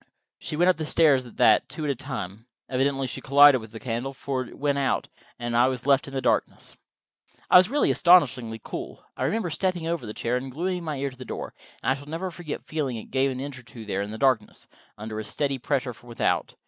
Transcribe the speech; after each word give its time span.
She 0.39 0.55
went 0.55 0.67
up 0.67 0.77
the 0.77 0.85
stairs 0.87 1.27
at 1.27 1.37
that, 1.37 1.69
two 1.69 1.83
at 1.83 1.91
a 1.91 1.95
time. 1.95 2.47
Evidently 2.67 3.05
she 3.05 3.21
collided 3.21 3.61
with 3.61 3.69
the 3.71 3.79
candle, 3.79 4.13
for 4.13 4.41
it 4.43 4.57
went 4.57 4.79
out, 4.79 5.09
and 5.37 5.55
I 5.55 5.67
was 5.67 5.85
left 5.85 6.07
in 6.07 6.19
darkness. 6.21 6.75
I 7.51 7.57
was 7.57 7.69
really 7.69 7.91
astonishingly 7.91 8.59
cool. 8.63 9.03
I 9.15 9.25
remember 9.25 9.51
stepping 9.51 9.85
over 9.85 10.07
the 10.07 10.15
chair 10.15 10.37
and 10.37 10.51
gluing 10.51 10.83
my 10.83 10.97
ear 10.97 11.11
to 11.11 11.17
the 11.17 11.23
door, 11.23 11.53
and 11.83 11.91
I 11.91 11.93
shall 11.93 12.07
never 12.09 12.31
forget 12.31 12.65
feeling 12.65 12.97
it 12.97 13.11
give 13.11 13.31
an 13.31 13.39
inch 13.39 13.59
or 13.59 13.63
two 13.63 13.85
there 13.85 14.01
in 14.01 14.09
the 14.09 14.17
darkness, 14.17 14.65
under 14.97 15.19
a 15.19 15.23
steady 15.23 15.59
pressure 15.59 15.93
from 15.93 16.09
without. 16.09 16.55